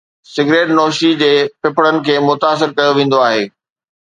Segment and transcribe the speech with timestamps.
[0.33, 1.29] cigarette نوشي جي
[1.61, 3.43] ڦڦڙن کي متاثر ڪيو ويندو آهي